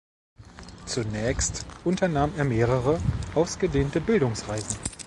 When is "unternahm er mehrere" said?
1.83-2.99